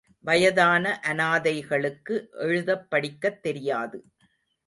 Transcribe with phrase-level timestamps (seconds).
[0.19, 2.29] வயதான அனாதைகளுக்கு
[2.31, 4.03] எழுதப் படிக்கத் தெரியாது.